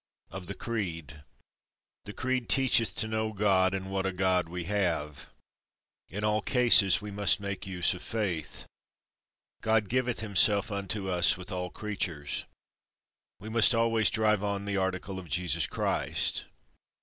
[0.31, 1.21] Of the Creed.
[2.05, 5.29] The Creed teacheth to know God, and what a God we have.
[6.09, 8.65] In all cases we must make use of faith.
[9.61, 12.45] God giveth himself unto us with all creatures.
[13.39, 16.45] We must always drive on the article of Jesus Christ.